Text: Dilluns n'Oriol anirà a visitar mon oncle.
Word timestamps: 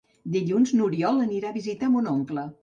Dilluns 0.35 0.71
n'Oriol 0.79 1.21
anirà 1.27 1.53
a 1.53 1.57
visitar 1.59 1.91
mon 1.97 2.11
oncle. 2.15 2.49